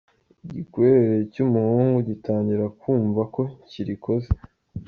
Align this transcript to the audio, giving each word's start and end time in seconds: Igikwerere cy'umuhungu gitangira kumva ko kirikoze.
Igikwerere 0.45 1.17
cy'umuhungu 1.33 1.97
gitangira 2.09 2.65
kumva 2.79 3.21
ko 3.33 3.41
kirikoze. 3.69 4.29